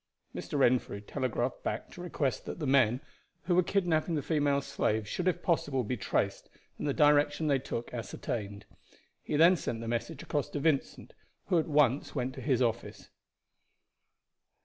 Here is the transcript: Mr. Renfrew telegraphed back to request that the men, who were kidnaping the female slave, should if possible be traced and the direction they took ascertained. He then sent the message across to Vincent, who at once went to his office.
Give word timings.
Mr. 0.33 0.57
Renfrew 0.57 0.99
telegraphed 0.99 1.61
back 1.61 1.91
to 1.91 2.01
request 2.01 2.45
that 2.45 2.57
the 2.57 2.65
men, 2.65 3.01
who 3.43 3.53
were 3.53 3.61
kidnaping 3.61 4.15
the 4.15 4.23
female 4.23 4.59
slave, 4.59 5.07
should 5.07 5.27
if 5.27 5.43
possible 5.43 5.83
be 5.83 5.95
traced 5.95 6.49
and 6.79 6.87
the 6.87 6.91
direction 6.95 7.45
they 7.45 7.59
took 7.59 7.93
ascertained. 7.93 8.65
He 9.21 9.35
then 9.35 9.55
sent 9.55 9.79
the 9.79 9.87
message 9.87 10.23
across 10.23 10.49
to 10.49 10.59
Vincent, 10.59 11.13
who 11.49 11.59
at 11.59 11.67
once 11.67 12.15
went 12.15 12.33
to 12.33 12.41
his 12.41 12.63
office. 12.63 13.11